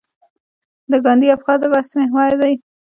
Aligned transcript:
د 0.91 0.93
ګاندي 1.05 1.27
افکار 1.35 1.57
د 1.61 1.65
بحث 1.73 1.89
محور 1.99 2.31
دي. 2.41 2.53